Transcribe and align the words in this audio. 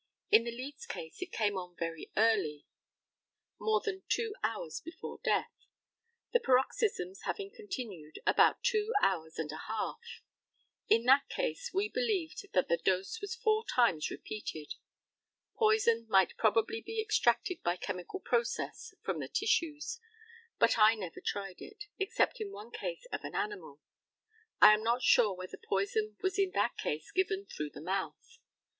In 0.31 0.45
the 0.45 0.51
Leeds 0.51 0.87
case 0.87 1.21
it 1.21 1.31
came 1.31 1.59
on 1.59 1.75
very 1.77 2.11
early, 2.17 2.65
more 3.59 3.81
than 3.81 4.01
two 4.09 4.33
hours 4.41 4.81
before 4.83 5.19
death, 5.23 5.53
the 6.33 6.39
paroxysms 6.39 7.21
having 7.25 7.51
continued 7.55 8.17
about 8.25 8.63
two 8.63 8.91
hours 8.99 9.37
and 9.37 9.51
a 9.51 9.61
half. 9.67 9.99
In 10.89 11.03
that 11.03 11.29
case 11.29 11.69
we 11.71 11.87
believed 11.87 12.51
that 12.53 12.67
the 12.67 12.77
dose 12.77 13.21
was 13.21 13.35
four 13.35 13.63
times 13.63 14.09
repeated. 14.09 14.73
Poison 15.55 16.07
might 16.09 16.35
probably 16.35 16.81
be 16.81 16.99
extracted 16.99 17.61
by 17.61 17.75
chemical 17.75 18.19
process 18.21 18.95
from 19.03 19.19
the 19.19 19.27
tissues, 19.29 19.99
but 20.57 20.79
I 20.79 20.95
never 20.95 21.21
tried 21.23 21.57
it, 21.61 21.83
except 21.99 22.41
in 22.41 22.51
one 22.51 22.71
case 22.71 23.05
of 23.11 23.23
an 23.23 23.35
animal. 23.35 23.79
I 24.59 24.73
am 24.73 24.81
not 24.81 25.03
sure 25.03 25.35
whether 25.35 25.59
poison 25.63 26.17
was 26.23 26.39
in 26.39 26.49
that 26.55 26.75
case 26.75 27.11
given 27.11 27.45
through 27.45 27.69
the 27.69 27.81
mouth. 27.81 28.39